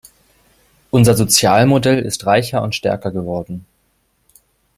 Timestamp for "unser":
0.89-1.13